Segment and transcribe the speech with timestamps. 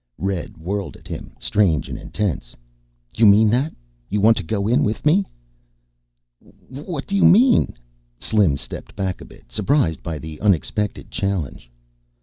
[0.17, 2.55] Red whirled at him, strange and intense.
[3.15, 3.71] "You meant that?
[4.09, 5.27] You want to go in with me?"
[6.69, 7.75] "What do you mean?"
[8.19, 11.69] Slim stepped back a bit, surprised by the unexpected challenge.